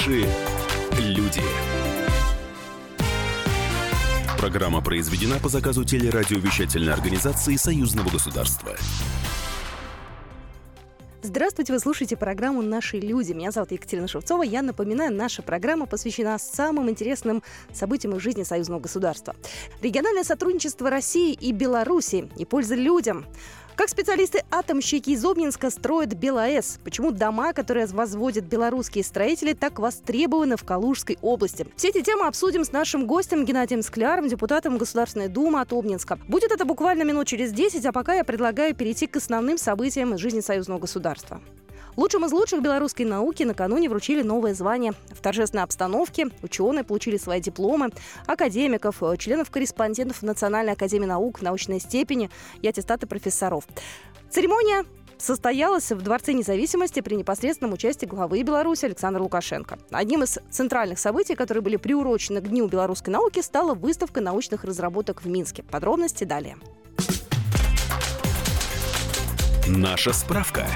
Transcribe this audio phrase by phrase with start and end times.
[0.00, 0.26] Наши
[0.98, 1.42] люди.
[4.38, 8.76] Программа произведена по заказу телерадиовещательной организации Союзного государства.
[11.22, 13.34] Здравствуйте, вы слушаете программу «Наши люди».
[13.34, 14.42] Меня зовут Екатерина Шевцова.
[14.42, 17.42] Я напоминаю, наша программа посвящена самым интересным
[17.74, 19.36] событиям из жизни союзного государства.
[19.82, 23.26] Региональное сотрудничество России и Беларуси и польза людям.
[23.80, 26.80] Как специалисты-атомщики из Обнинска строят БелАЭС?
[26.84, 31.66] Почему дома, которые возводят белорусские строители, так востребованы в Калужской области?
[31.76, 36.18] Все эти темы обсудим с нашим гостем Геннадием Скляром, депутатом Государственной Думы от Обнинска.
[36.28, 40.20] Будет это буквально минут через 10, а пока я предлагаю перейти к основным событиям из
[40.20, 41.40] жизни союзного государства.
[41.96, 44.92] Лучшим из лучших белорусской науки накануне вручили новое звание.
[45.10, 47.90] В торжественной обстановке ученые получили свои дипломы,
[48.26, 52.30] академиков, э, членов-корреспондентов Национальной академии наук, научной степени
[52.62, 53.66] и аттестаты профессоров.
[54.30, 54.84] Церемония
[55.18, 59.78] состоялась в Дворце независимости при непосредственном участии главы Беларуси Александра Лукашенко.
[59.90, 65.22] Одним из центральных событий, которые были приурочены к Дню белорусской науки, стала выставка научных разработок
[65.22, 65.62] в Минске.
[65.62, 66.56] Подробности далее.
[69.66, 70.66] Наша справка.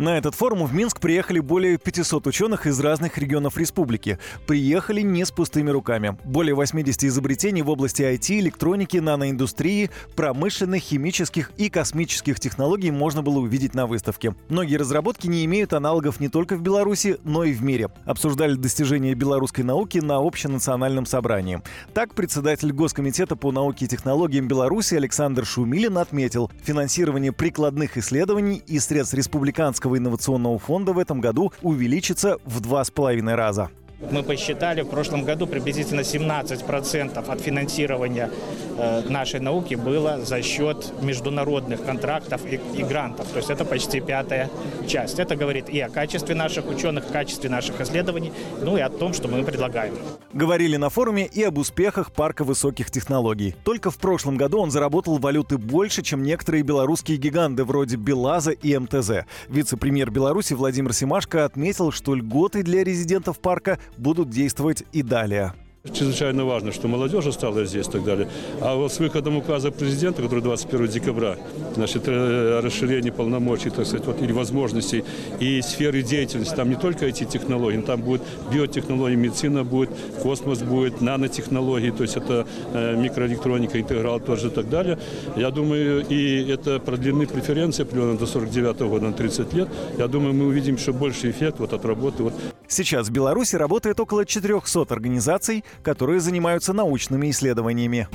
[0.00, 4.18] На этот форум в Минск приехали более 500 ученых из разных регионов республики.
[4.46, 6.16] Приехали не с пустыми руками.
[6.24, 13.40] Более 80 изобретений в области IT, электроники, наноиндустрии, промышленных, химических и космических технологий можно было
[13.40, 14.34] увидеть на выставке.
[14.48, 17.90] Многие разработки не имеют аналогов не только в Беларуси, но и в мире.
[18.06, 21.60] Обсуждали достижения белорусской науки на общенациональном собрании.
[21.92, 28.78] Так, председатель Госкомитета по науке и технологиям Беларуси Александр Шумилин отметил, финансирование прикладных исследований и
[28.78, 33.70] средств республиканского Российского инновационного фонда в этом году увеличится в два с половиной раза.
[34.00, 38.30] Мы посчитали, в прошлом году приблизительно 17% от финансирования
[38.78, 43.28] э, нашей науки было за счет международных контрактов и, и грантов.
[43.28, 44.48] То есть это почти пятая
[44.86, 45.18] часть.
[45.18, 48.32] Это говорит и о качестве наших ученых, качестве наших исследований,
[48.62, 49.94] ну и о том, что мы предлагаем.
[50.32, 53.54] Говорили на форуме и об успехах парка высоких технологий.
[53.64, 58.76] Только в прошлом году он заработал валюты больше, чем некоторые белорусские гиганты вроде Белаза и
[58.78, 59.26] МТЗ.
[59.48, 65.54] Вице-премьер Беларуси Владимир Симашко отметил, что льготы для резидентов парка будут действовать и далее.
[65.82, 68.28] Чрезвычайно важно, что молодежь осталась здесь и так далее.
[68.60, 71.38] А вот с выходом указа президента, который 21 декабря,
[71.74, 75.04] значит, э, расширение полномочий, так сказать, вот, или возможностей
[75.38, 78.20] и сферы деятельности, там не только эти технологии, там будет
[78.52, 79.88] биотехнологии, медицина будет,
[80.22, 84.98] космос будет, нанотехнологии, то есть это э, микроэлектроника, интеграл тоже и так далее.
[85.34, 89.68] Я думаю, и это продлены преференции примерно до 49 года на 30 лет.
[89.96, 92.22] Я думаю, мы увидим еще больше эффект вот от работы.
[92.24, 92.34] Вот.
[92.68, 98.08] Сейчас в Беларуси работает около 400 организаций, которые занимаются научными исследованиями.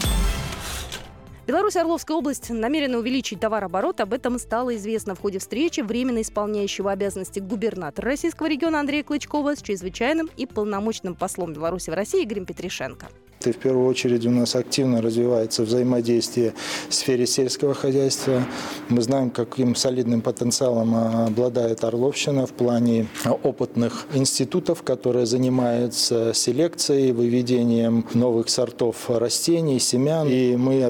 [1.48, 4.02] Беларусь Орловская область намерена увеличить товарооборот.
[4.02, 9.56] Об этом стало известно в ходе встречи временно исполняющего обязанности губернатора российского региона Андрея Клычкова
[9.56, 13.10] с чрезвычайным и полномочным послом Беларуси в России Игорем Петришенко.
[13.46, 16.56] И в первую очередь у нас активно развивается взаимодействие
[16.90, 18.42] в сфере сельского хозяйства.
[18.90, 20.96] Мы знаем, каким солидным потенциалом
[21.28, 23.08] обладает Орловщина в плане
[23.44, 30.28] опытных институтов, которые занимаются селекцией, выведением новых сортов растений, семян.
[30.28, 30.84] И мы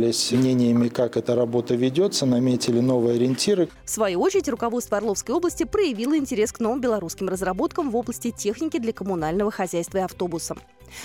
[0.00, 3.68] обменялись мнениями, как эта работа ведется, наметили новые ориентиры.
[3.84, 8.78] В свою очередь, руководство Орловской области проявило интерес к новым белорусским разработкам в области техники
[8.78, 10.56] для коммунального хозяйства и автобуса.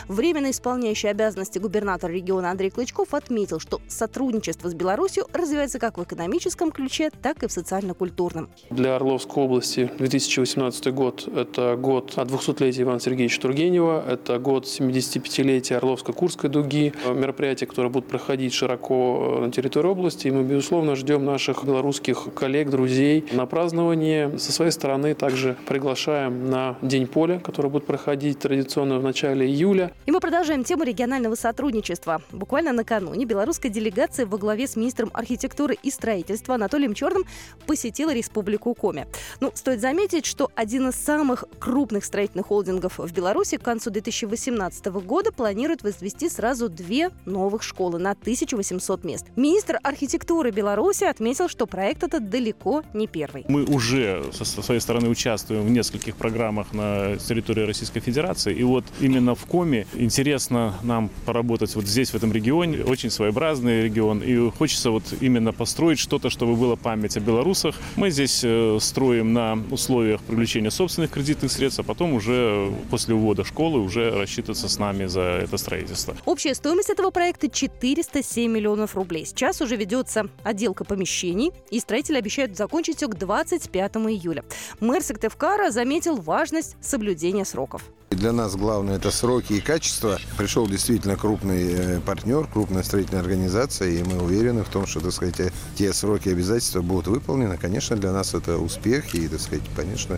[0.08, 6.04] Временно исполняющий обязанности губернатора региона Андрей Клычков отметил, что сотрудничество с Беларусью развивается как в
[6.04, 8.50] экономическом ключе, так и в социально-культурном.
[8.70, 15.78] Для Орловской области 2018 год– это год от 200-летия Ивана Сергеевича Тургенева, это год 75-летия
[15.78, 20.28] Орловско-Курской дуги, мероприятия, которые будут проходить широко на территории области.
[20.28, 24.38] И мы, безусловно, ждем наших белорусских коллег, друзей на празднование.
[24.38, 29.75] Со своей стороны также приглашаем на День поля, который будет проходить традиционно в начале июля
[29.76, 29.92] июля.
[30.06, 32.22] И мы продолжаем тему регионального сотрудничества.
[32.32, 37.26] Буквально накануне белорусская делегация во главе с министром архитектуры и строительства Анатолием Черным
[37.66, 39.08] посетила республику Коми.
[39.40, 44.86] Ну, стоит заметить, что один из самых крупных строительных холдингов в Беларуси к концу 2018
[44.86, 49.26] года планирует возвести сразу две новых школы на 1800 мест.
[49.36, 53.46] Министр архитектуры Беларуси отметил, что проект этот далеко не первый.
[53.48, 58.54] Мы уже со своей стороны участвуем в нескольких программах на территории Российской Федерации.
[58.54, 59.88] И вот именно в Коми Коми.
[59.96, 62.84] Интересно нам поработать вот здесь, в этом регионе.
[62.84, 64.20] Очень своеобразный регион.
[64.20, 67.74] И хочется вот именно построить что-то, чтобы была память о белорусах.
[67.96, 73.44] Мы здесь э, строим на условиях привлечения собственных кредитных средств, а потом уже после увода
[73.44, 76.16] школы уже рассчитываться с нами за это строительство.
[76.26, 79.26] Общая стоимость этого проекта 407 миллионов рублей.
[79.26, 84.44] Сейчас уже ведется отделка помещений, и строители обещают закончить все к 25 июля.
[84.80, 87.82] Мэр Сыктывкара заметил важность соблюдения сроков.
[88.16, 90.18] Для нас главное это сроки и качество.
[90.38, 95.12] Пришел действительно крупный э, партнер, крупная строительная организация, и мы уверены в том, что, так
[95.12, 97.58] сказать, э, те сроки и обязательства будут выполнены.
[97.58, 100.18] Конечно, для нас это успех, и, так сказать, конечно,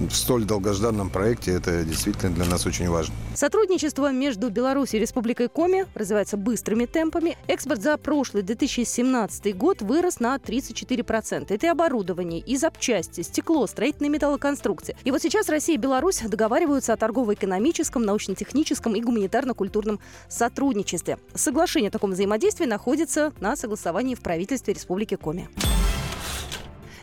[0.00, 3.14] в столь долгожданном проекте это действительно для нас очень важно.
[3.34, 7.36] Сотрудничество между Беларусью и Республикой Коми развивается быстрыми темпами.
[7.46, 11.46] Экспорт за прошлый 2017 год вырос на 34%.
[11.48, 14.96] Это и оборудование, и запчасти, стекло, строительные металлоконструкции.
[15.04, 21.18] И вот сейчас Россия и Беларусь договариваются о торгово-экономическом, научно-техническом и гуманитарно-культурном сотрудничестве.
[21.34, 25.48] Соглашение о таком взаимодействии находится на согласовании в правительстве Республики Коми.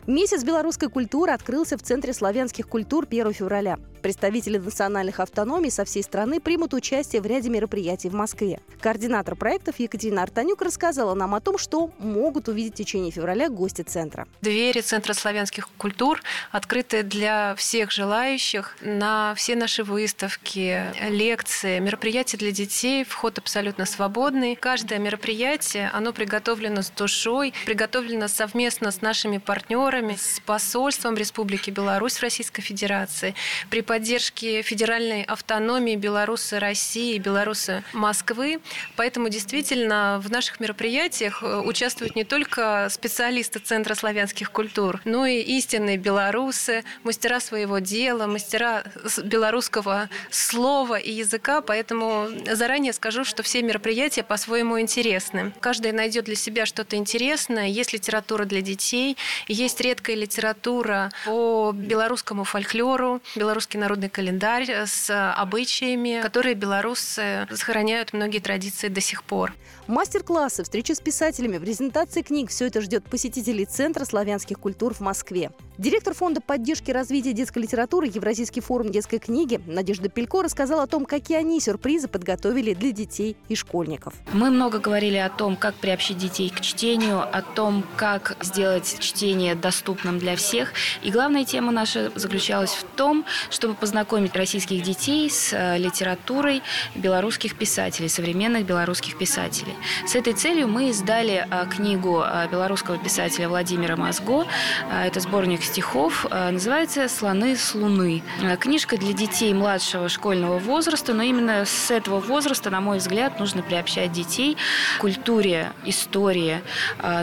[0.07, 3.77] Месяц белорусской культуры открылся в Центре славянских культур 1 февраля.
[4.01, 8.61] Представители национальных автономий со всей страны примут участие в ряде мероприятий в Москве.
[8.79, 13.81] Координатор проектов Екатерина Артанюк рассказала нам о том, что могут увидеть в течение февраля гости
[13.81, 14.25] центра.
[14.41, 16.21] Двери Центра славянских культур
[16.51, 23.03] открыты для всех желающих на все наши выставки, лекции, мероприятия для детей.
[23.03, 24.55] Вход абсолютно свободный.
[24.55, 32.17] Каждое мероприятие, оно приготовлено с душой, приготовлено совместно с нашими партнерами, с посольством Республики Беларусь
[32.17, 33.35] в Российской Федерации,
[33.69, 38.59] при поддержке федеральной автономии белорусы России белорусы Москвы.
[38.95, 45.39] Поэтому действительно в наших мероприятиях э, участвуют не только специалисты Центра славянских культур, но и
[45.39, 48.83] истинные белорусы, мастера своего дела, мастера
[49.23, 51.61] белорусского слова и языка.
[51.61, 55.53] Поэтому заранее скажу, что все мероприятия по-своему интересны.
[55.59, 57.67] Каждый найдет для себя что-то интересное.
[57.67, 59.17] Есть литература для детей,
[59.47, 68.39] есть редкая литература по белорусскому фольклору, белорусский народный календарь с обычаями, которые белорусы сохраняют многие
[68.39, 69.53] традиции до сих пор.
[69.87, 75.51] Мастер-классы, встречи с писателями, презентации книг– все это ждет посетителей Центра славянских культур в Москве.
[75.77, 81.05] Директор Фонда поддержки развития детской литературы Евразийский форум детской книги Надежда Пелько рассказала о том,
[81.05, 84.13] какие они сюрпризы подготовили для детей и школьников.
[84.33, 89.55] Мы много говорили о том, как приобщить детей к чтению, о том, как сделать чтение
[89.67, 90.71] доступным для всех.
[91.03, 96.61] И главная тема наша заключалась в том, чтобы познакомить российских детей с э, литературой
[96.95, 99.75] белорусских писателей, современных белорусских писателей.
[100.05, 104.45] С этой целью мы издали э, книгу э, белорусского писателя Владимира Мозго.
[104.89, 106.25] Это сборник стихов.
[106.31, 108.23] Называется «Слоны с луны».
[108.59, 113.63] Книжка для детей младшего школьного возраста, но именно с этого возраста, на мой взгляд, нужно
[113.63, 114.55] приобщать детей
[114.97, 116.61] к культуре, истории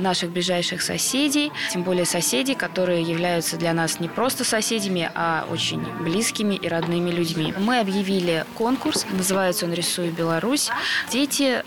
[0.01, 5.81] наших ближайших соседей, тем более соседей, которые являются для нас не просто соседями, а очень
[6.03, 7.55] близкими и родными людьми.
[7.59, 10.69] Мы объявили конкурс, называется он «Рисую Беларусь».
[11.11, 11.63] Дети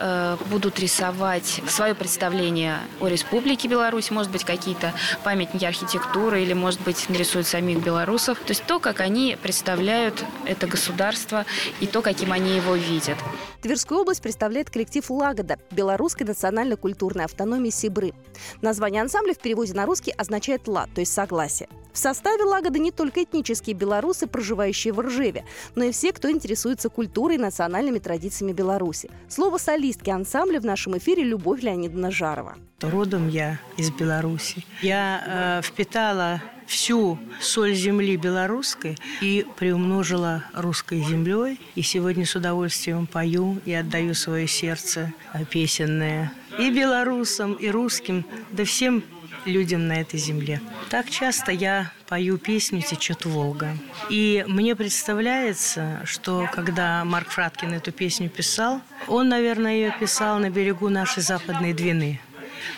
[0.50, 4.94] будут рисовать свое представление о Республике Беларусь, может быть, какие-то
[5.24, 8.38] памятники архитектуры или, может быть, нарисуют самих белорусов.
[8.40, 11.46] То есть то, как они представляют это государство
[11.80, 13.18] и то, каким они его видят.
[13.62, 18.14] Тверскую область представляет коллектив «Лагода» Белорусской национально-культурной автономии Сибры.
[18.62, 21.68] Название ансамбля в переводе на русский означает «ла», то есть «согласие».
[21.98, 26.90] В составе «Лагоды» не только этнические белорусы, проживающие в Ржеве, но и все, кто интересуется
[26.90, 29.10] культурой и национальными традициями Беларуси.
[29.28, 32.56] Слово солистки ансамбля в нашем эфире Любовь Леонидовна Жарова.
[32.82, 34.64] Родом я из Беларуси.
[34.84, 41.60] Я э, впитала всю соль земли белорусской и приумножила русской землей.
[41.74, 45.14] И сегодня с удовольствием пою и отдаю свое сердце
[45.50, 49.04] песенное и белорусам, и русским, да всем
[49.48, 50.62] людям на этой земле.
[50.90, 53.78] Так часто я пою песню «Течет Волга».
[54.10, 60.50] И мне представляется, что когда Марк Фраткин эту песню писал, он, наверное, ее писал на
[60.50, 62.20] берегу нашей западной Двины.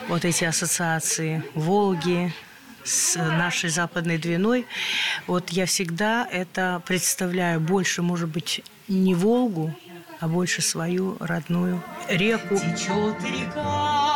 [0.08, 2.34] Вот эти ассоциации Волги,
[2.84, 4.66] с нашей западной Двиной,
[5.28, 9.76] вот я всегда это представляю больше, может быть, не Волгу,
[10.20, 12.58] а больше свою родную реку.
[12.58, 14.09] Течет река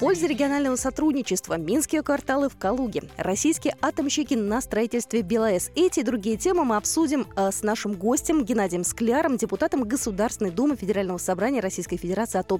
[0.00, 5.70] Польза регионального сотрудничества, минские кварталы в Калуге, российские атомщики на строительстве БелАЭС.
[5.76, 10.74] Эти и другие темы мы обсудим э, с нашим гостем Геннадием Скляром, депутатом Государственной Думы
[10.74, 12.50] Федерального собрания Российской Федерации от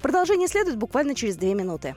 [0.00, 1.96] Продолжение следует буквально через две минуты.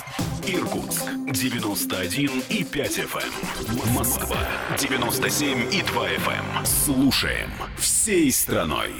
[0.43, 0.55] Эм.
[0.55, 3.31] Иркутск 91 и 5 FM.
[3.69, 3.93] Эм.
[3.93, 4.37] Москва
[4.77, 6.65] 97 и 2 FM.
[6.65, 8.91] Слушаем всей страной.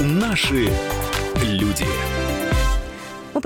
[0.00, 0.70] Наши
[1.42, 2.09] люди.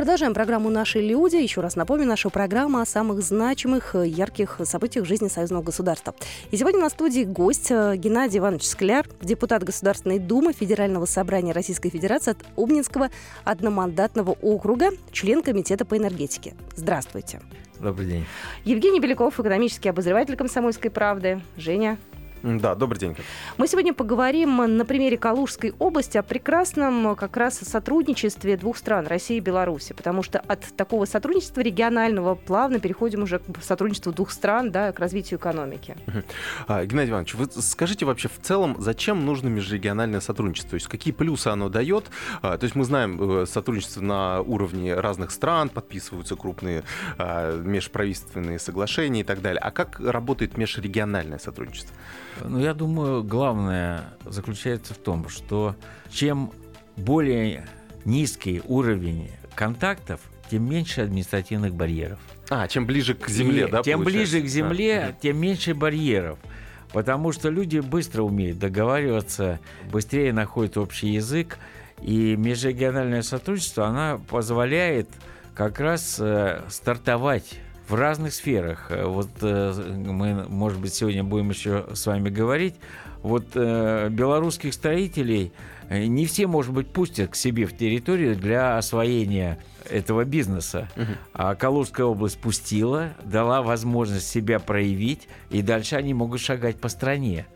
[0.05, 1.37] Продолжаем программу «Наши люди».
[1.37, 6.15] Еще раз напомню, наша программа о самых значимых, э, ярких событиях жизни союзного государства.
[6.51, 11.89] И сегодня на студии гость э, Геннадий Иванович Скляр, депутат Государственной Думы Федерального собрания Российской
[11.89, 13.09] Федерации от Обнинского
[13.45, 16.53] одномандатного округа, член Комитета по энергетике.
[16.77, 17.41] Здравствуйте.
[17.81, 18.27] Добрый день.
[18.67, 21.41] Евгений Беляков, экономический обозреватель «Комсомольской правды».
[21.57, 21.97] Женя.
[22.45, 23.17] Да, добрый день.
[23.57, 29.39] Мы сегодня поговорим на примере Калужской области о прекрасном как раз сотрудничестве двух стран, России
[29.39, 34.71] и Беларуси, потому что от такого сотрудничества регионального плавно переходим уже к сотрудничеству двух стран,
[34.71, 35.97] да, к развитию экономики.
[36.69, 40.73] А, Геннадий Иванович, вы скажите вообще в целом, зачем нужно межрегиональное сотрудничество?
[40.73, 42.11] То есть какие плюсы оно дает?
[42.43, 46.85] А, то есть мы знаем, э, сотрудничество на уровне разных стран, подписываются крупные
[47.17, 49.61] а, межправительственные соглашения и так далее.
[49.61, 51.97] А как работает межрегиональное сотрудничество?
[52.43, 55.77] Ну, я думаю, главное заключается в том, что
[56.11, 56.51] чем
[56.97, 57.67] более
[58.05, 62.19] низкий уровень контактов, тем меньше административных барьеров.
[62.51, 63.83] А, чем ближе к земле, И да?
[63.83, 64.33] Тем получается?
[64.35, 65.13] ближе к земле, А.
[65.21, 66.39] тем меньше барьеров.
[66.93, 69.59] Потому что люди быстро умеют договариваться,
[69.91, 71.59] быстрее находят общий язык.
[72.03, 75.09] И межрегиональное сотрудничество, она позволяет
[75.55, 78.87] как раз э, стартовать в разных сферах.
[78.91, 82.75] Э, Вот э, мы, может быть, сегодня будем еще с вами говорить.
[83.23, 85.53] Вот э, белорусских строителей
[85.91, 90.89] не все, может быть, пустят к себе в территорию для освоения этого бизнеса.
[91.35, 97.47] А Калужская область пустила, дала возможность себя проявить, и дальше они могут шагать по стране.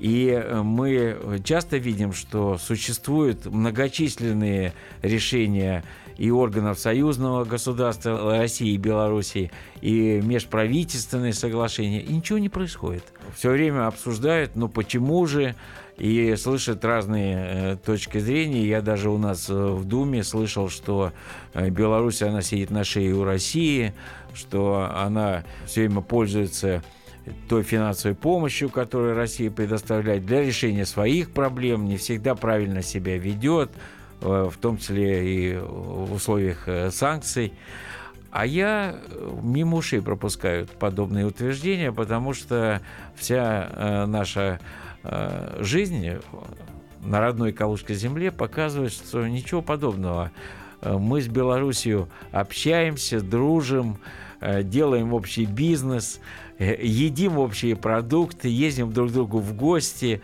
[0.00, 5.84] И мы часто видим, что существуют многочисленные решения
[6.16, 9.50] и органов союзного государства России и Белоруссии,
[9.80, 13.04] и межправительственные соглашения, и ничего не происходит.
[13.36, 15.54] Все время обсуждают, ну почему же,
[15.98, 18.66] и слышат разные э, точки зрения.
[18.66, 21.12] Я даже у нас э, в Думе слышал, что
[21.54, 23.92] э, Беларусь, она сидит на шее у России,
[24.34, 26.82] что она все время пользуется
[27.48, 33.70] той финансовой помощью, которую Россия предоставляет для решения своих проблем, не всегда правильно себя ведет,
[34.22, 37.52] в том числе и в условиях э, санкций.
[38.30, 42.80] А я э, мимо ушей пропускаю подобные утверждения, потому что
[43.14, 44.58] вся э, наша
[45.04, 46.08] э, жизнь
[47.02, 50.32] на родной Калужской земле показывает, что ничего подобного.
[50.80, 53.98] Э, Мы с Белоруссией общаемся, дружим,
[54.40, 56.18] э, делаем общий бизнес,
[56.58, 60.22] э, едим общие продукты, ездим друг к другу в гости.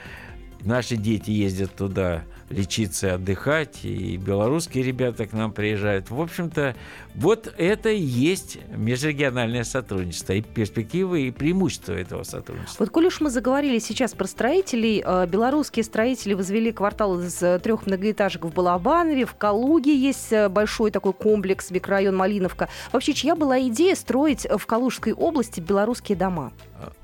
[0.63, 6.11] Наши дети ездят туда лечиться, отдыхать, и белорусские ребята к нам приезжают.
[6.11, 6.75] В общем-то,
[7.15, 12.85] вот это и есть межрегиональное сотрудничество, и перспективы, и преимущества этого сотрудничества.
[12.85, 17.59] Вот, коль уж мы заговорили сейчас про строителей, э, белорусские строители возвели квартал из э,
[17.59, 22.69] трех многоэтажек в Балабанове, в Калуге есть э, большой такой комплекс, микрорайон Малиновка.
[22.93, 26.53] Вообще, чья была идея строить в Калужской области белорусские дома?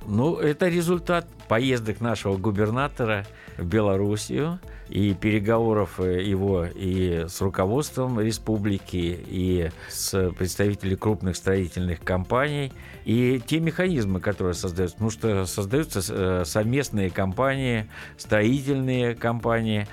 [0.07, 3.27] Ну, это результат поездок нашего губернатора
[3.57, 12.01] в Белоруссию и переговоров э, его и с руководством республики, и с представителями крупных строительных
[12.01, 12.73] компаний,
[13.05, 14.97] и те механизмы, которые создаются.
[14.97, 19.87] Потому что создаются э, совместные компании, строительные компании.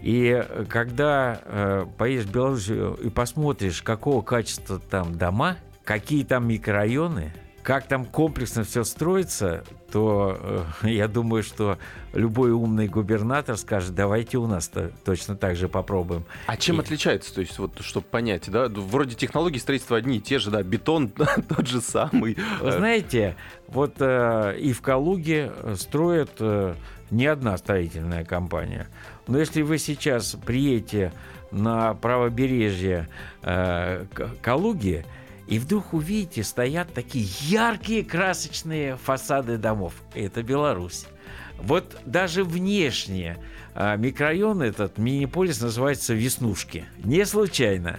[0.00, 7.32] И когда э, поедешь в Белоруссию и посмотришь, какого качества там дома, какие там микрорайоны,
[7.68, 11.76] как там комплексно все строится, то э, я думаю, что
[12.14, 16.24] любой умный губернатор скажет, давайте у нас -то точно так же попробуем.
[16.46, 20.20] А чем И- отличается, то есть, вот, чтобы понять, да, вроде технологии строительства одни и
[20.20, 21.08] те же, да, бетон
[21.56, 22.38] тот же самый.
[22.62, 26.74] Вы знаете, вот э, и в Калуге строят э,
[27.10, 28.88] не одна строительная компания.
[29.26, 31.12] Но если вы сейчас приедете
[31.50, 33.10] на правобережье
[33.42, 34.06] э,
[34.40, 35.04] Калуги,
[35.48, 39.94] и вдруг увидите, стоят такие яркие красочные фасады домов.
[40.14, 41.06] Это Беларусь.
[41.58, 43.38] Вот даже внешне
[43.74, 46.84] а, микрорайон этот, мини-полис, называется Веснушки.
[47.02, 47.98] Не случайно.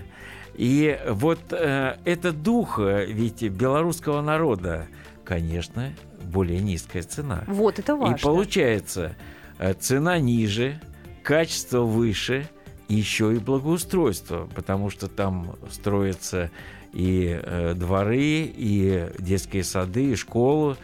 [0.53, 4.87] И вот э, этот дух э, ведь белорусского народа,
[5.23, 5.93] конечно,
[6.25, 7.45] более низкая цена.
[7.47, 8.15] Вот это важно.
[8.15, 9.15] И получается,
[9.57, 10.81] э, цена ниже,
[11.23, 12.47] качество выше,
[12.89, 16.51] еще и благоустройство, потому что там строятся
[16.93, 20.77] и э, дворы, и детские сады, и школы.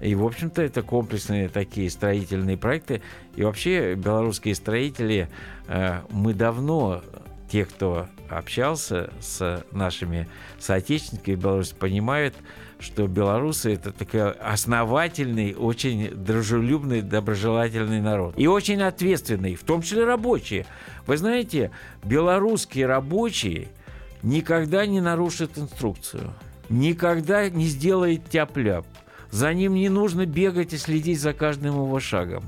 [0.00, 3.00] И, в общем-то, это комплексные такие строительные проекты.
[3.34, 5.28] И вообще белорусские строители,
[5.68, 7.02] э, мы давно,
[7.50, 12.34] те, кто общался с нашими соотечественниками в Беларуси, понимают,
[12.78, 18.34] что белорусы это такой основательный, очень дружелюбный, доброжелательный народ.
[18.36, 20.66] И очень ответственный, в том числе рабочие.
[21.06, 21.70] Вы знаете,
[22.04, 23.68] белорусские рабочие
[24.22, 26.32] никогда не нарушат инструкцию,
[26.68, 28.86] никогда не сделает тяп-ляп.
[29.30, 32.44] За ним не нужно бегать и следить за каждым его шагом.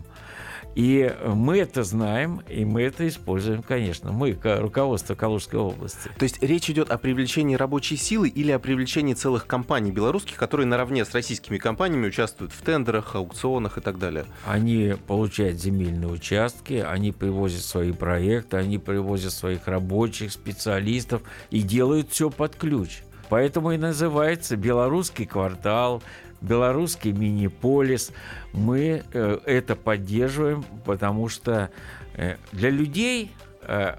[0.79, 4.13] И мы это знаем, и мы это используем, конечно.
[4.13, 6.09] Мы, руководство Калужской области.
[6.17, 10.69] То есть речь идет о привлечении рабочей силы или о привлечении целых компаний белорусских, которые
[10.69, 14.25] наравне с российскими компаниями участвуют в тендерах, аукционах и так далее?
[14.47, 22.13] Они получают земельные участки, они привозят свои проекты, они привозят своих рабочих, специалистов и делают
[22.13, 23.01] все под ключ.
[23.31, 26.03] Поэтому и называется белорусский квартал,
[26.41, 28.13] белорусский мини-полис.
[28.53, 31.71] Мы э, это поддерживаем, потому что
[32.15, 33.97] э, для людей э,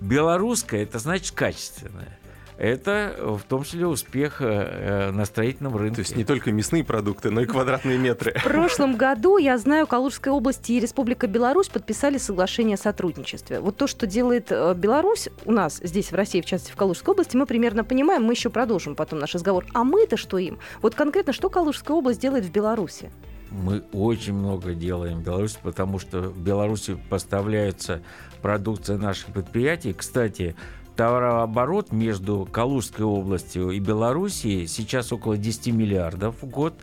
[0.00, 2.18] белорусское это значит качественное
[2.58, 5.96] это в том числе успех э, на строительном рынке.
[5.96, 8.32] То есть не только мясные продукты, но и квадратные метры.
[8.38, 13.60] В прошлом году, я знаю, Калужская область и Республика Беларусь подписали соглашение о сотрудничестве.
[13.60, 17.12] Вот то, что делает э, Беларусь у нас здесь, в России, в частности, в Калужской
[17.12, 19.66] области, мы примерно понимаем, мы еще продолжим потом наш разговор.
[19.74, 20.58] А мы-то что им?
[20.80, 23.10] Вот конкретно, что Калужская область делает в Беларуси?
[23.50, 28.02] Мы очень много делаем в Беларуси, потому что в Беларуси поставляются
[28.42, 29.92] продукция наших предприятий.
[29.92, 30.56] Кстати,
[30.96, 36.74] товарооборот между Калужской областью и Белоруссией сейчас около 10 миллиардов в год,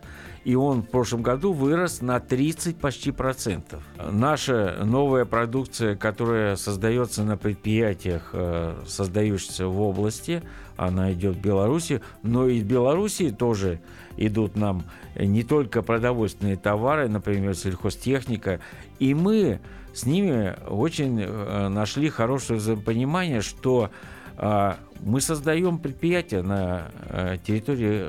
[0.44, 3.82] и он в прошлом году вырос на 30 почти процентов.
[4.10, 10.42] Наша новая продукция, которая создается на предприятиях, э, создающихся в области,
[10.76, 13.80] она идет в Беларуси, но и в Белоруссии тоже
[14.16, 14.84] идут нам
[15.16, 18.60] не только продовольственные товары, например, сельхозтехника,
[18.98, 19.60] и мы
[19.94, 23.90] с ними очень э, нашли хорошее взаимопонимание, что
[24.36, 28.06] э, мы создаем предприятия на э, территории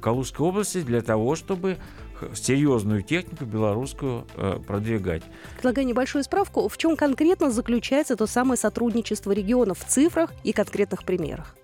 [0.00, 1.76] Калужской области для того, чтобы
[2.34, 4.26] серьезную технику белорусскую
[4.66, 5.22] продвигать.
[5.54, 6.68] Предлагаю небольшую справку.
[6.68, 11.56] В чем конкретно заключается то самое сотрудничество регионов в цифрах и конкретных примерах?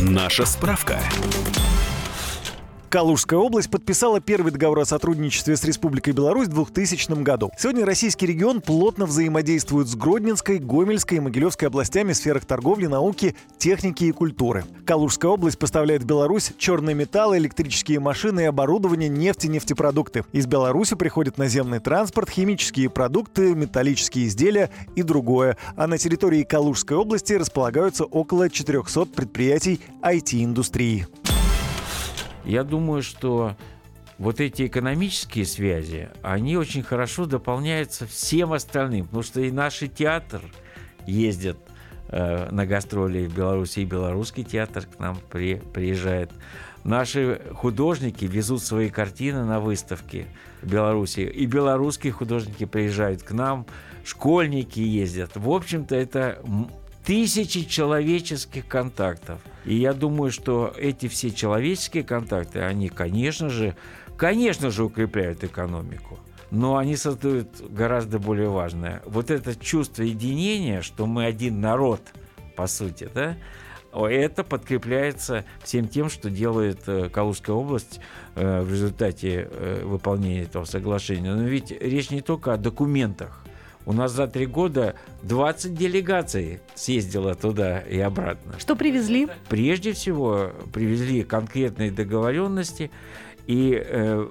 [0.00, 1.00] Наша справка.
[2.88, 7.50] Калужская область подписала первый договор о сотрудничестве с Республикой Беларусь в 2000 году.
[7.58, 13.34] Сегодня российский регион плотно взаимодействует с Гродненской, Гомельской и Могилевской областями в сферах торговли, науки,
[13.58, 14.64] техники и культуры.
[14.86, 20.24] Калужская область поставляет в Беларусь черные металлы, электрические машины и оборудование, нефть и нефтепродукты.
[20.32, 25.56] Из Беларуси приходит наземный транспорт, химические продукты, металлические изделия и другое.
[25.74, 31.06] А на территории Калужской области располагаются около 400 предприятий IT-индустрии.
[32.46, 33.56] Я думаю, что
[34.18, 40.40] вот эти экономические связи, они очень хорошо дополняются всем остальным, потому что и наш театр
[41.06, 41.58] ездит
[42.08, 46.30] э, на гастроли в Беларуси, и белорусский театр к нам при, приезжает.
[46.84, 50.26] Наши художники везут свои картины на выставки
[50.62, 53.66] в Беларуси, и белорусские художники приезжают к нам,
[54.04, 55.32] школьники ездят.
[55.34, 56.40] В общем-то, это
[57.06, 59.40] тысячи человеческих контактов.
[59.64, 63.76] И я думаю, что эти все человеческие контакты, они, конечно же,
[64.16, 66.18] конечно же, укрепляют экономику.
[66.50, 69.02] Но они создают гораздо более важное.
[69.06, 72.00] Вот это чувство единения, что мы один народ,
[72.56, 73.36] по сути, да,
[73.92, 78.00] это подкрепляется всем тем, что делает э, Калужская область
[78.34, 81.34] э, в результате э, выполнения этого соглашения.
[81.34, 83.45] Но ведь речь не только о документах.
[83.86, 88.58] У нас за три года 20 делегаций съездило туда и обратно.
[88.58, 89.28] Что привезли?
[89.48, 92.90] Прежде всего привезли конкретные договоренности
[93.46, 94.28] и э,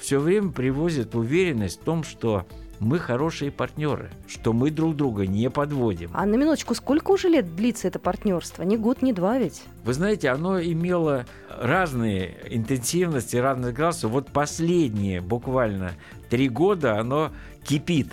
[0.00, 2.46] все время привозят уверенность в том, что
[2.80, 6.10] мы хорошие партнеры, что мы друг друга не подводим.
[6.12, 8.64] А на минуточку, сколько уже лет длится это партнерство?
[8.64, 9.62] Не год, не два ведь?
[9.84, 14.08] Вы знаете, оно имело разные интенсивности, разные градусы.
[14.08, 15.92] Вот последние буквально
[16.28, 17.30] три года оно
[17.64, 18.12] кипит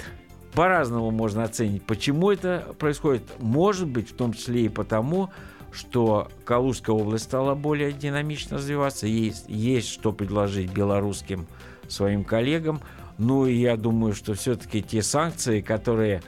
[0.55, 3.23] по-разному можно оценить, почему это происходит.
[3.39, 5.29] Может быть, в том числе и потому,
[5.71, 11.47] что Калужская область стала более динамично развиваться, есть, есть что предложить белорусским
[11.87, 12.81] своим коллегам.
[13.17, 16.21] Ну и я думаю, что все-таки те санкции, которые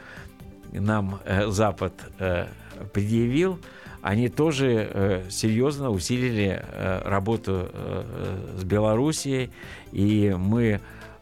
[0.72, 2.48] нам э, Запад э,
[2.94, 3.60] предъявил,
[4.02, 8.04] они тоже э, серьезно усилили э, работу э,
[8.60, 9.50] с Белоруссией,
[9.92, 10.80] и мы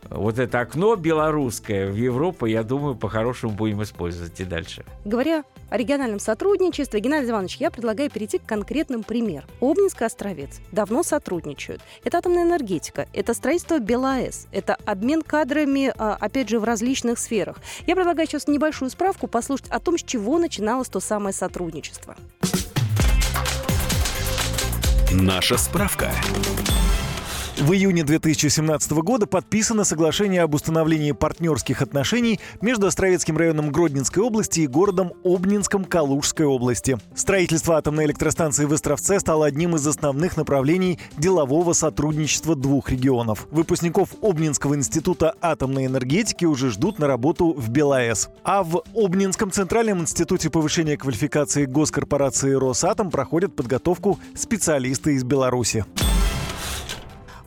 [0.10, 4.86] вот это окно белорусское в Европу, я думаю, по-хорошему будем использовать и дальше.
[5.06, 9.50] Говоря о региональном сотрудничестве, Геннадий Иванович, я предлагаю перейти к конкретным примерам.
[9.62, 11.82] Обнинск и Островец давно сотрудничают.
[12.04, 17.58] Это атомная энергетика, это строительство БелАЭС, это обмен кадрами, а, опять же, в различных сферах.
[17.88, 22.16] Я предлагаю сейчас небольшую справку послушать о том, с чего начиналось то самое сотрудничество.
[25.12, 26.12] Наша справка.
[27.58, 34.62] В июне 2017 года подписано соглашение об установлении партнерских отношений между Островецким районом Гродненской области
[34.62, 36.98] и городом Обнинском Калужской области.
[37.14, 43.48] Строительство атомной электростанции в Островце стало одним из основных направлений делового сотрудничества двух регионов.
[43.52, 48.30] Выпускников Обнинского института атомной энергетики уже ждут на работу в БелАЭС.
[48.44, 55.86] А в Обнинском центральном институте повышения квалификации госкорпорации «Росатом» проходят подготовку специалисты из Беларуси.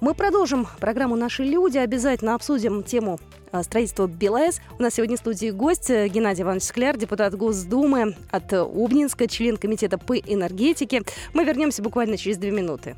[0.00, 1.78] Мы продолжим программу «Наши люди».
[1.78, 3.18] Обязательно обсудим тему
[3.50, 4.60] а, строительства БелАЭС.
[4.78, 9.56] У нас сегодня в студии гость э, Геннадий Иванович Скляр, депутат Госдумы от Обнинска, член
[9.56, 11.02] комитета по энергетике.
[11.32, 12.94] Мы вернемся буквально через две минуты.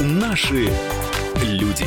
[0.00, 0.70] Наши
[1.42, 1.86] люди.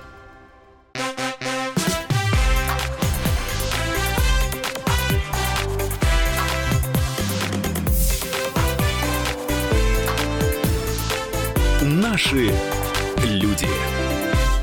[12.11, 12.51] Наши
[13.23, 13.90] люди.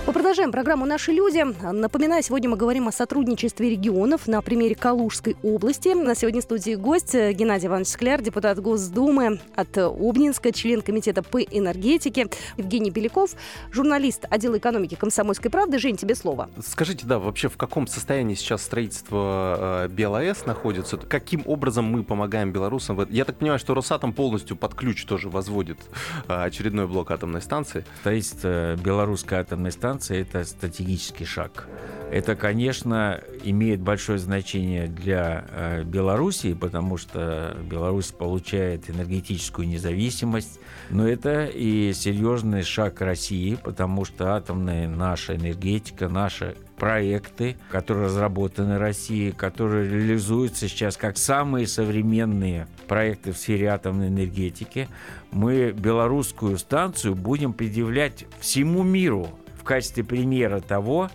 [0.09, 1.44] Мы продолжаем программу «Наши люди».
[1.71, 5.88] Напоминаю, сегодня мы говорим о сотрудничестве регионов на примере Калужской области.
[5.88, 11.42] На сегодня в студии гость Геннадий Иванович Скляр, депутат Госдумы от Обнинска, член комитета по
[11.42, 13.33] энергетике, Евгений Беляков,
[13.71, 15.79] журналист отдела экономики «Комсомольской правды».
[15.79, 16.49] Жень, тебе слово.
[16.64, 20.97] Скажите, да, вообще в каком состоянии сейчас строительство э, БелАЭС находится?
[20.97, 23.07] Каким образом мы помогаем белорусам?
[23.11, 25.81] Я так понимаю, что Росатом полностью под ключ тоже возводит
[26.29, 27.85] э, очередной блок атомной станции.
[28.01, 31.66] Строительство белорусской атомной станции станции– это стратегический шаг.
[32.11, 40.58] Это, конечно, имеет большое значение для э, Белоруссии, потому что Беларусь получает энергетическую независимость,
[40.88, 48.78] но это и серьезный шаг России, потому что атомная наша энергетика, наши проекты, которые разработаны
[48.78, 54.88] Россией, которые реализуются сейчас как самые современные проекты в сфере атомной энергетики,
[55.30, 59.28] мы белорусскую станцию будем предъявлять всему миру
[59.68, 61.11] качестве примера того,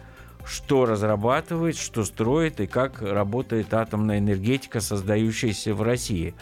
[0.46, 6.36] что разрабатывает, что строит и как работает атомная энергетика, создающаяся в России.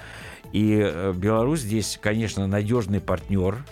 [0.51, 3.63] И э, Беларусь здесь, конечно, надежный партнер.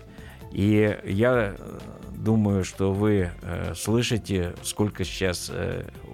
[0.52, 1.80] И я э,
[2.16, 5.52] думаю, что вы э, слышите, сколько сейчас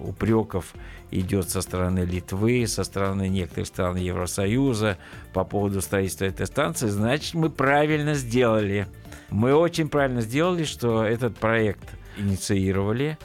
[0.02, 0.74] упреков
[1.10, 4.98] идет со стороны Литвы, со стороны некоторых стран Евросоюза
[5.32, 6.88] по поводу строительства этой станции.
[6.88, 8.88] Значит, мы правильно сделали.
[9.30, 13.18] Мы очень правильно сделали, что этот проект инициировали.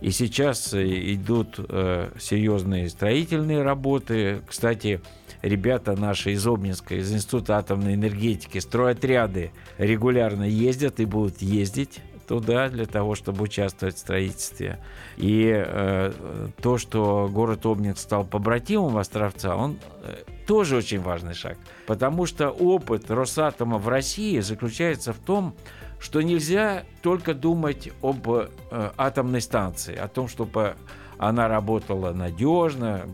[0.00, 4.42] И сейчас э, идут э, серьезные строительные работы.
[4.46, 5.00] Кстати,
[5.42, 12.68] ребята наши из Обнинска, из Института атомной энергетики, стройотряды регулярно ездят и будут ездить туда
[12.68, 14.78] для того, чтобы участвовать в строительстве.
[15.16, 16.12] И э,
[16.60, 20.14] то, что город Обнинск стал побратимом Островца, он э,
[20.46, 21.56] тоже очень важный шаг.
[21.86, 25.54] Потому что опыт Росатома в России заключается в том,
[25.98, 28.48] что нельзя только думать об э,
[28.96, 30.76] атомной станции, о том, чтобы
[31.18, 33.06] она работала надежно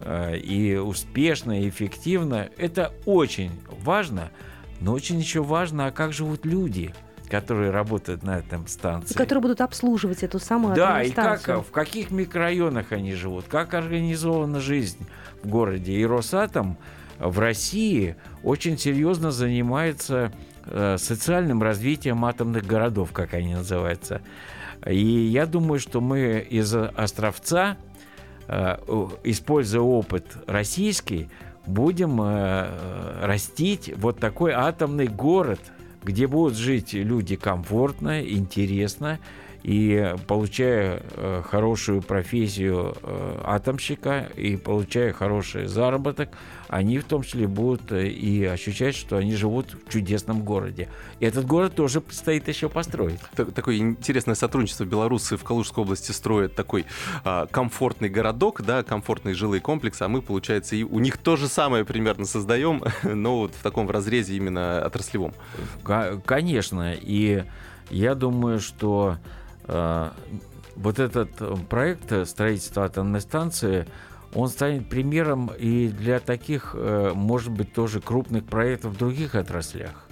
[0.00, 2.48] э, и успешно, и эффективно.
[2.56, 4.30] Это очень важно,
[4.80, 6.94] но очень еще важно, а как живут люди–
[7.28, 9.14] которые работают на этом станции.
[9.14, 11.58] И которые будут обслуживать эту самую Да, и станцию.
[11.58, 15.06] как, в каких микрорайонах они живут, как организована жизнь
[15.42, 15.92] в городе.
[15.92, 16.78] И Росатом
[17.18, 20.32] в России очень серьезно занимается
[20.98, 24.20] социальным развитием атомных городов, как они называются.
[24.84, 27.76] И я думаю, что мы из Островца,
[28.48, 28.76] э,
[29.24, 31.28] используя опыт российский,
[31.66, 35.60] будем э, растить вот такой атомный город,
[36.02, 39.18] где будут жить люди комфортно, интересно,
[39.66, 46.28] и получая э, хорошую профессию э, атомщика и получая хороший заработок,
[46.68, 50.88] они в том числе будут э, и ощущать, что они живут в чудесном городе.
[51.18, 53.18] И этот город тоже предстоит еще построить.
[53.34, 54.84] Такое интересное сотрудничество.
[54.84, 56.86] Белорусы в Калужской области строят такой
[57.24, 61.48] а, комфортный городок, да, комфортные жилые комплексы, а мы, получается, и у них то же
[61.48, 65.34] самое примерно создаем, но вот в таком в разрезе именно отраслевом.
[66.24, 66.94] Конечно.
[66.94, 67.42] И
[67.90, 69.16] я думаю, что
[69.66, 71.30] вот этот
[71.68, 73.86] проект строительства атомной станции,
[74.34, 80.06] он станет примером и для таких, э, может быть, тоже крупных проектов в других отраслях.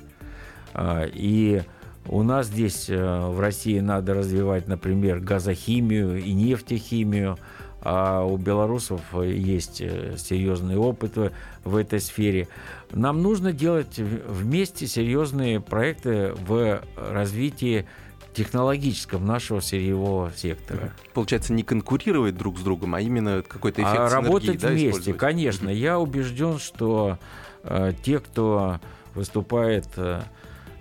[0.73, 1.62] Э, и
[2.07, 7.38] у нас здесь в России надо развивать, например, газохимию и нефтехимию,
[7.81, 11.33] а у белорусов есть серьезный опыт
[11.64, 12.49] в этой сфере.
[12.90, 17.87] Нам нужно делать вместе серьезные проекты в развитии
[18.35, 20.92] технологическом нашего сырьевого сектора.
[21.12, 25.14] Получается, не конкурировать друг с другом, а именно какой-то эффект а синергии, работать да, вместе,
[25.14, 25.68] конечно.
[25.68, 27.18] Я убежден, что
[27.62, 28.81] э, те, кто
[29.14, 30.23] выступает э,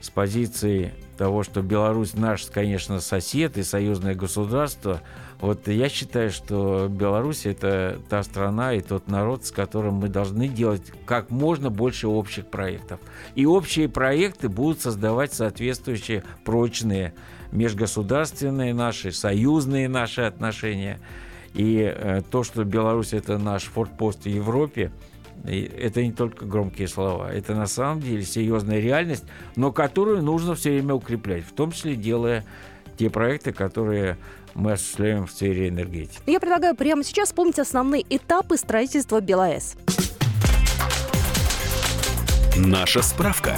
[0.02, 5.02] с позиции того, что Беларусь наш, конечно, сосед и союзное государство,
[5.40, 10.48] вот я считаю, что Беларусь это та страна и тот народ, с которым мы должны
[10.48, 13.00] делать как можно больше общих проектов.
[13.36, 17.14] И общие проекты будут создавать соответствующие прочные
[17.54, 21.00] межгосударственные наши, союзные наши отношения.
[21.54, 24.92] И э, то, что Беларусь это наш форпост в Европе,
[25.46, 30.72] это не только громкие слова, это на самом деле серьезная реальность, но которую нужно все
[30.72, 32.44] время укреплять, в том числе делая
[32.98, 34.18] те проекты, которые
[34.56, 36.22] мы осуществляем в сфере энергетики.
[36.26, 39.76] Я предлагаю прямо сейчас вспомнить основные этапы строительства БелАЭС.
[42.56, 43.58] Наша справка.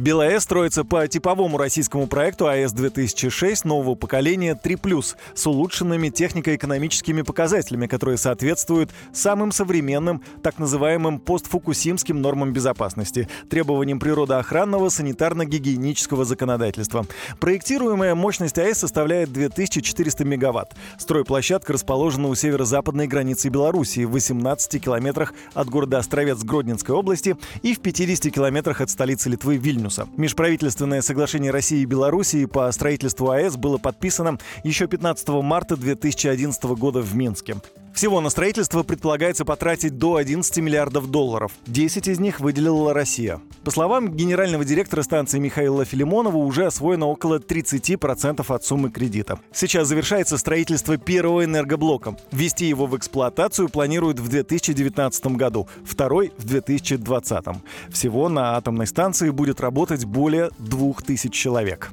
[0.00, 8.16] БелАЭС строится по типовому российскому проекту АЭС-2006 нового поколения 3+, с улучшенными технико-экономическими показателями, которые
[8.16, 17.04] соответствуют самым современным, так называемым постфукусимским нормам безопасности, требованиям природоохранного санитарно-гигиенического законодательства.
[17.38, 20.76] Проектируемая мощность АЭС составляет 2400 мегаватт.
[20.98, 27.74] Стройплощадка расположена у северо-западной границы Белоруссии, в 18 километрах от города Островец Гродненской области и
[27.74, 29.89] в 50 километрах от столицы Литвы Вильнюс.
[29.90, 30.08] Вильнюса.
[30.16, 37.00] Межправительственное соглашение России и Белоруссии по строительству АЭС было подписано еще 15 марта 2011 года
[37.00, 37.56] в Минске.
[37.92, 41.52] Всего на строительство предполагается потратить до 11 миллиардов долларов.
[41.66, 43.40] 10 из них выделила Россия.
[43.64, 49.40] По словам генерального директора станции Михаила Филимонова, уже освоено около 30% от суммы кредита.
[49.52, 52.16] Сейчас завершается строительство первого энергоблока.
[52.32, 57.44] Ввести его в эксплуатацию планируют в 2019 году, второй— в 2020.
[57.90, 61.90] Всего на атомной станции будет работать более 2000 человек.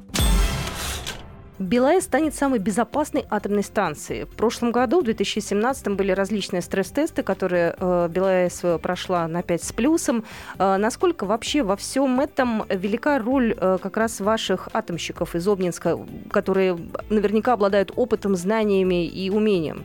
[1.58, 4.24] БелАЭС станет самой безопасной атомной станцией.
[4.26, 9.64] В прошлом году, в 2017 были различные стресс-тесты, которые э, БелАЭС э, прошла на 5
[9.64, 10.24] с плюсом.
[10.58, 15.98] Э, насколько вообще во всем этом велика роль э, как раз ваших атомщиков из Обнинска,
[16.30, 16.78] которые
[17.10, 19.84] наверняка обладают опытом, знаниями и умением?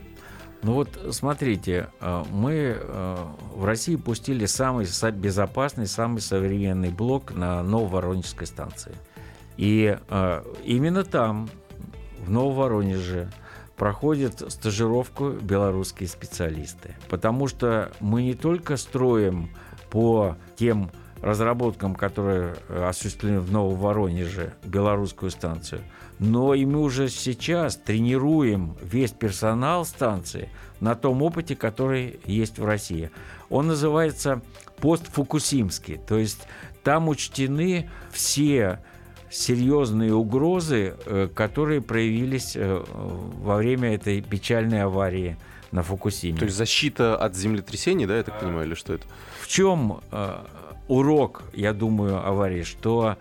[0.64, 3.16] Ну вот смотрите, э, мы э,
[3.54, 8.94] в России пустили самый безопасный, самый современный блок на Нововоронежской станции.
[9.58, 11.50] И э, именно там
[12.24, 13.30] в Нововоронеже
[13.76, 16.96] проходят стажировку белорусские специалисты.
[17.10, 19.50] Потому что мы не только строим
[19.90, 25.82] по тем разработкам, которые осуществлены в Нововоронеже, белорусскую станцию,
[26.18, 30.50] но и мы уже сейчас тренируем весь персонал станции
[30.80, 33.10] на том опыте, который есть в России.
[33.50, 34.42] Он называется
[34.80, 36.46] постфукусимский, то есть
[36.82, 38.80] там учтены все
[39.30, 45.36] серьезные угрозы, э, которые проявились э, во время этой печальной аварии
[45.72, 46.38] на Фукусиме.
[46.38, 49.06] То есть защита от землетрясений, да, я так понимаю, или что это?
[49.40, 50.36] В чем э,
[50.86, 53.16] урок, я думаю, аварии, что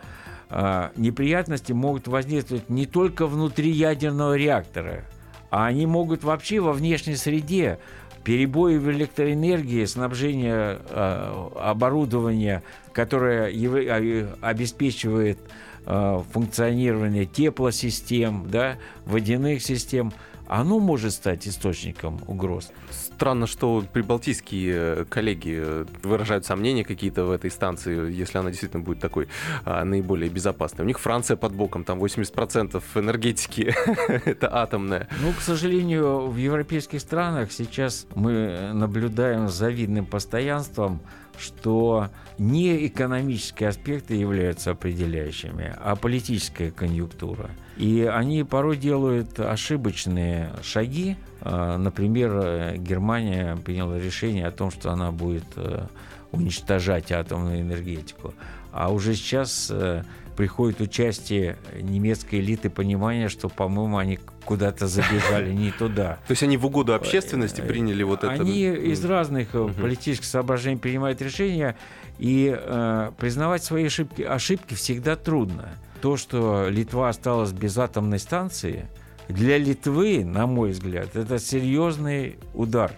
[0.95, 5.05] неприятности могут воздействовать не только внутри ядерного реактора,
[5.49, 7.79] а они могут вообще во внешней среде
[8.23, 12.63] перебои в электроэнергии, снабжение э, оборудования,
[12.93, 15.39] которое а, обеспечивает
[15.85, 20.13] Э, функционирование теплосистем, да, водяных систем,
[20.47, 22.71] оно может стать источником угроз.
[23.15, 28.83] Странно, что прибалтийские э, коллеги э, выражают сомнения какие-то в этой станции, если она действительно
[28.83, 29.27] будет такой
[29.65, 30.83] а, наиболее безопасной.
[30.83, 33.73] У них Франция под боком, там 80% энергетики
[34.25, 35.07] это атомная.
[35.21, 40.99] Ну, к сожалению, в европейских странах сейчас мы наблюдаем завидным постоянством
[41.37, 47.49] что не экономические аспекты являются определяющими, а политическая конъюнктура.
[47.77, 51.17] И они порой делают ошибочные шаги.
[51.41, 55.87] А, например, Германия приняла решение о том, что она будет э,
[56.31, 58.33] уничтожать атомную энергетику.
[58.71, 60.03] А уже сейчас э,
[60.35, 66.19] приходит участие немецкой элиты понимания, что, по-моему, они куда-то забежали не туда.
[66.27, 68.33] То есть они в угоду общественности э, приняли вот это?
[68.33, 71.75] Они из разных политических соображений принимают решения,
[72.19, 75.69] и э, признавать свои ошибки, ошибки всегда трудно.
[76.01, 78.87] То, что Литва осталась без атомной станции,
[79.29, 82.91] для Литвы, на мой взгляд, это серьезный удар.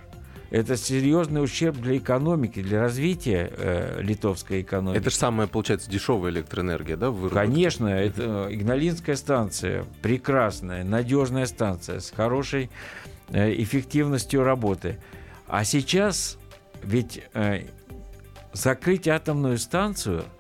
[0.52, 5.00] Это серьезный ущерб для экономики, для развития э, литовской экономики.
[5.00, 7.10] Это же самая, получается, дешевая электроэнергия, да?
[7.10, 7.46] Выработка?
[7.46, 12.70] Конечно, это Игналинская станция, прекрасная, надежная станция с хорошей
[13.30, 15.00] э, эффективностью работы.
[15.48, 16.38] А сейчас
[16.84, 17.62] ведь э,
[18.54, 20.24] закрыть атомную станцию–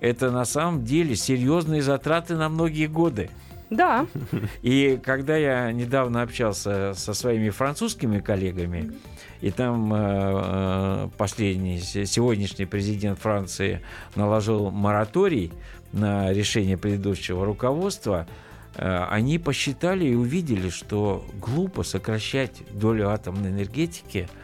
[0.00, 3.30] это на самом деле серьезные затраты на многие годы.
[3.70, 4.06] Да.
[4.62, 8.92] И когда я недавно общался со своими французскими коллегами,
[9.40, 13.80] и там э, э последний, сегодняшний президент Франции
[14.14, 15.52] наложил мораторий
[15.92, 18.26] на решение предыдущего руководства,
[18.74, 24.28] э, они посчитали и увидели, что глупо сокращать долю атомной энергетики–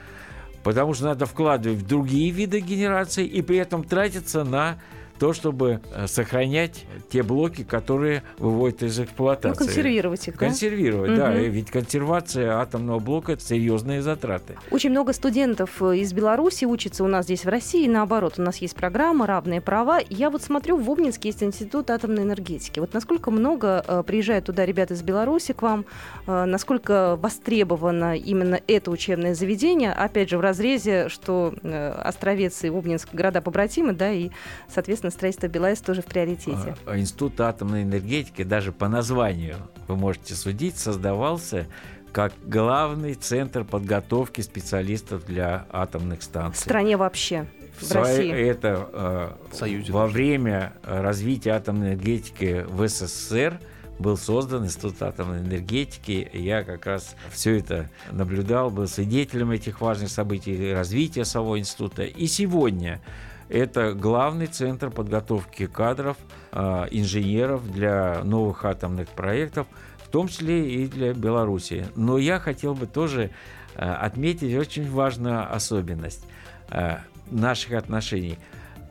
[0.67, 4.81] потому что надо вкладывать в другие виды генерации и при этом тратиться на
[5.19, 9.59] то, чтобы э, сохранять те блоки, которые выводят из эксплуатации.
[9.59, 11.29] Ну, консервировать их, Консервировать, да?
[11.29, 11.35] да.
[11.35, 14.57] Ведь консервация атомного блока– это серьезные затраты.
[14.71, 17.87] Очень много студентов э, из Беларуси учатся у нас здесь в России.
[17.89, 20.01] Наоборот, у нас есть программа «Равные права».
[20.09, 22.81] Я вот смотрю, в Обнинске есть институт атомной энергетики.
[22.81, 25.85] Вот насколько много э, приезжают туда ребят из Беларуси к вам,
[26.27, 33.93] насколько востребовано именно это учебное заведение, опять же, в разрезе, что Островец и Обнинск– города-побратимы,
[33.93, 34.31] да, и,
[34.69, 36.77] соответственно, соответственно, строительство БелАЭС тоже в приоритете.
[36.87, 39.57] А, а институт атомной энергетики даже по названию,
[39.89, 41.67] вы можете судить, создавался
[42.13, 46.61] как главный центр подготовки специалистов для атомных станций.
[46.61, 47.47] В стране вообще.
[47.79, 48.33] В, в России.
[48.33, 53.61] Это э, во время развития атомной энергетики в СССР
[53.99, 56.29] был создан Институт атомной энергетики.
[56.33, 62.05] Я как раз все это наблюдал, был свидетелем этих важных событий, развития самого института.
[62.05, 63.01] И сегодня
[63.49, 66.17] это главный центр подготовки кадров,
[66.53, 69.67] а, инженеров для новых атомных проектов,
[69.99, 71.87] в том числе и для Беларуси.
[71.95, 73.31] Но я хотел бы тоже
[73.75, 76.25] а, отметить очень важную особенность
[76.71, 78.39] а, наших отношений.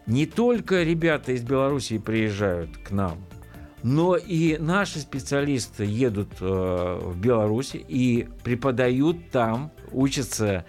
[0.06, 3.18] Не только ребята из Беларуси приезжают к нам,
[3.82, 10.66] но и наши специалисты едут в Беларусь и преподают там, учатся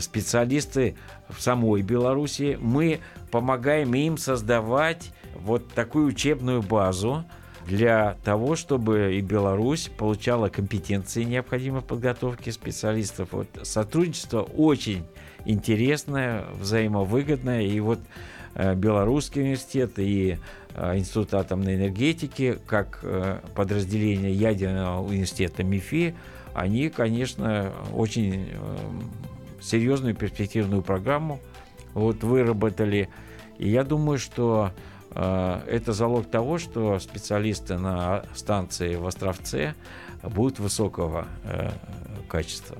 [0.00, 0.96] специалисты
[1.28, 2.58] в самой Беларуси.
[2.60, 7.24] Мы помогаем им создавать вот такую учебную базу
[7.66, 13.28] для того, чтобы и Беларусь получала компетенции необходимой в подготовке специалистов.
[13.32, 15.04] Вот сотрудничество очень
[15.44, 17.62] интересное, взаимовыгодное.
[17.62, 18.00] И вот
[18.54, 20.38] э, Белорусский университет и
[20.74, 23.04] э, Институт атомной энергетики, как
[23.54, 26.14] подразделение ядерного университета МИФИ,
[26.54, 28.50] они, конечно, очень
[29.62, 31.40] серьезную перспективную программу
[31.94, 33.08] вот, выработали.
[33.58, 34.72] И я думаю, что
[35.14, 39.74] э, это залог того, что специалисты на станции в Островце
[40.22, 41.70] будут высокого э,
[42.28, 42.78] качества.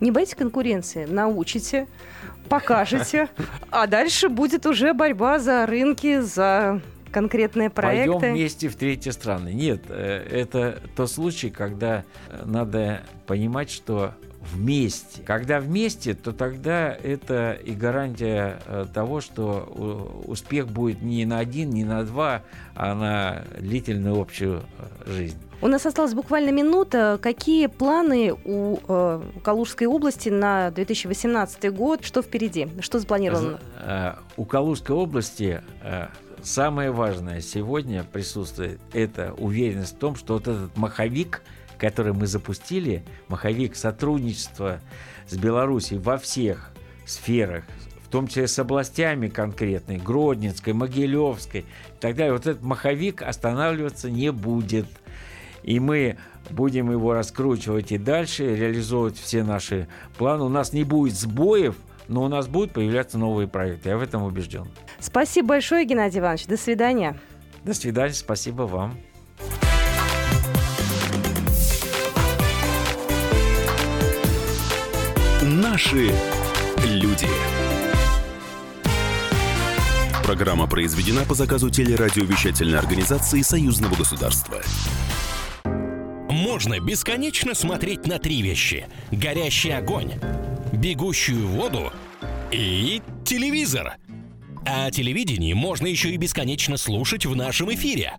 [0.00, 1.86] Не боитесь конкуренции, научите,
[2.48, 3.28] покажете,
[3.70, 6.82] а дальше будет уже борьба за рынки, за
[7.12, 8.12] конкретные проекты.
[8.12, 9.50] Пойдем вместе в третьи страны.
[9.50, 15.22] Нет, э, это тот случай, когда э, надо понимать, что вместе.
[15.22, 21.70] Когда вместе, то тогда это и гарантия э, того, что успех будет не на один,
[21.70, 22.42] не на два,
[22.74, 24.62] а на длительную общую
[25.06, 25.38] э, жизнь.
[25.60, 27.20] У нас осталась буквально минута.
[27.22, 32.04] Какие планы у э, Калужской области на 2018 год?
[32.04, 32.68] Что впереди?
[32.80, 33.60] Что запланировано?
[33.78, 36.08] Э, у Калужской области э,
[36.42, 41.42] самое важное сегодня присутствует– это уверенность в том, что вот этот маховик–
[41.82, 44.80] который мы запустили, маховик сотрудничества
[45.26, 46.70] с Беларусью во всех
[47.04, 47.64] сферах,
[48.04, 54.10] в том числе с областями конкретной, Гродненской, Могилевской и так далее, вот этот маховик останавливаться
[54.10, 54.86] не будет.
[55.64, 56.18] И мы
[56.50, 60.44] будем его раскручивать и дальше, реализовывать все наши планы.
[60.44, 61.74] У нас не будет сбоев,
[62.06, 63.88] но у нас будут появляться новые проекты.
[63.88, 64.68] Я в этом убежден.
[65.00, 66.46] Спасибо большое, Геннадий Иванович.
[66.46, 67.18] До свидания.
[67.64, 68.14] До свидания.
[68.14, 68.94] Спасибо вам.
[75.72, 76.12] Наши
[76.84, 77.26] люди.
[80.22, 84.60] Программа произведена по заказу телерадиовещательной организации Союзного государства.
[86.28, 88.86] Можно бесконечно смотреть на три вещи.
[89.10, 90.12] Горящий огонь,
[90.74, 91.90] бегущую воду
[92.50, 93.94] и телевизор.
[94.66, 98.18] А телевидение можно еще и бесконечно слушать в нашем эфире.